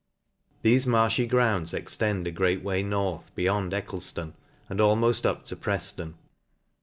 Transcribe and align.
Thefe 0.63 0.87
mar(hy 0.87 1.29
grounds 1.29 1.75
ex 1.75 1.95
tend 1.95 2.25
a 2.25 2.31
great 2.31 2.63
way 2.63 2.81
north, 2.81 3.29
beyond 3.35 3.71
EccleJlon 3.71 4.29
y 4.31 4.33
and 4.67 4.79
almoft 4.79 5.27
up 5.27 5.45
to 5.45 5.55
Preflon. 5.55 6.15